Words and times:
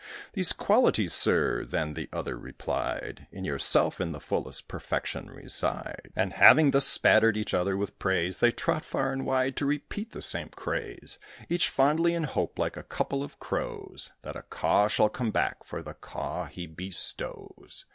'These 0.33 0.51
qualities, 0.51 1.13
sir,' 1.13 1.63
then 1.63 1.93
the 1.93 2.09
other 2.11 2.35
replied, 2.35 3.27
'In 3.31 3.45
yourself, 3.45 4.01
in 4.01 4.11
the 4.13 4.19
fullest 4.19 4.67
perfection, 4.67 5.29
reside.' 5.29 6.11
And, 6.15 6.33
having 6.33 6.71
thus 6.71 6.87
spattered 6.87 7.37
each 7.37 7.53
other 7.53 7.77
with 7.77 7.99
praise, 7.99 8.39
They 8.39 8.49
trot 8.49 8.83
far 8.83 9.13
and 9.13 9.27
wide 9.27 9.55
to 9.57 9.67
repeat 9.67 10.11
the 10.11 10.23
same 10.23 10.49
craze; 10.49 11.19
Each 11.49 11.69
fondly 11.69 12.15
in 12.15 12.23
hope, 12.23 12.57
like 12.57 12.77
a 12.77 12.81
couple 12.83 13.21
of 13.23 13.37
crows, 13.39 14.11
That 14.23 14.35
a 14.35 14.41
caw 14.41 14.87
shall 14.87 15.09
come 15.09 15.29
back 15.29 15.63
for 15.63 15.83
the 15.83 15.93
caw 15.93 16.45
he 16.45 16.65
bestows. 16.65 17.85